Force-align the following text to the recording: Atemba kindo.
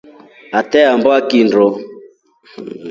Atemba 0.59 1.13
kindo. 1.29 1.63